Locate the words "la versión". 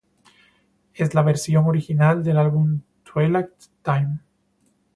1.13-1.65